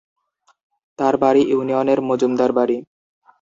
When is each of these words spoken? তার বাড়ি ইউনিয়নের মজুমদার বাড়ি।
তার 0.99 1.15
বাড়ি 1.17 1.41
ইউনিয়নের 1.51 1.99
মজুমদার 2.01 2.51
বাড়ি। 2.57 2.77